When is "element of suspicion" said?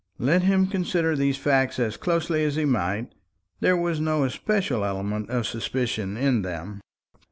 4.83-6.17